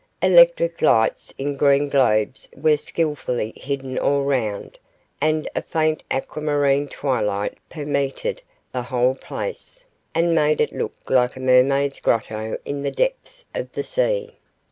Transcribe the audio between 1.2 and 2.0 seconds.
in green